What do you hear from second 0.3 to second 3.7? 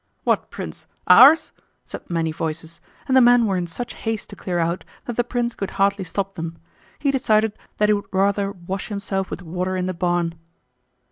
prince? Ours?" said many voices, and the men were in